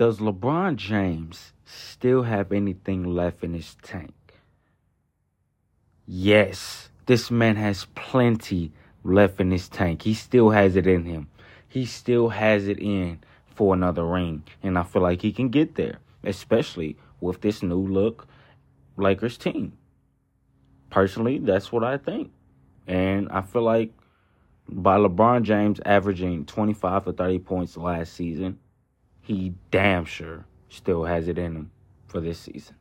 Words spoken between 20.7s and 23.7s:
Personally, that's what I think. And I feel